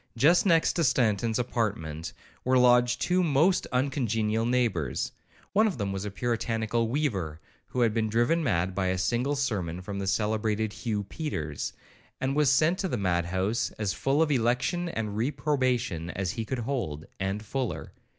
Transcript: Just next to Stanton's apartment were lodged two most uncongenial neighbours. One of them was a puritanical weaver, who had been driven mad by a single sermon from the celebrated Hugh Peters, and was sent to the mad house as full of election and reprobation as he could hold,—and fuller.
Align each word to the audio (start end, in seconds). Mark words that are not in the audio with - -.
Just 0.17 0.47
next 0.47 0.73
to 0.73 0.83
Stanton's 0.83 1.37
apartment 1.37 2.11
were 2.43 2.57
lodged 2.57 3.03
two 3.03 3.21
most 3.21 3.67
uncongenial 3.71 4.47
neighbours. 4.47 5.11
One 5.53 5.67
of 5.67 5.77
them 5.77 5.91
was 5.91 6.05
a 6.05 6.09
puritanical 6.09 6.87
weaver, 6.89 7.39
who 7.67 7.81
had 7.81 7.93
been 7.93 8.09
driven 8.09 8.43
mad 8.43 8.73
by 8.73 8.87
a 8.87 8.97
single 8.97 9.35
sermon 9.35 9.79
from 9.83 9.99
the 9.99 10.07
celebrated 10.07 10.73
Hugh 10.73 11.03
Peters, 11.03 11.73
and 12.19 12.35
was 12.35 12.51
sent 12.51 12.79
to 12.79 12.87
the 12.87 12.97
mad 12.97 13.25
house 13.25 13.69
as 13.77 13.93
full 13.93 14.23
of 14.23 14.31
election 14.31 14.89
and 14.89 15.15
reprobation 15.15 16.09
as 16.09 16.31
he 16.31 16.45
could 16.45 16.57
hold,—and 16.65 17.45
fuller. 17.45 17.91